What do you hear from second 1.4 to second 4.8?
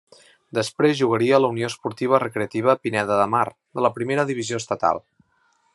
la Unió Esportiva Recreativa Pineda de Mar, de la primera divisió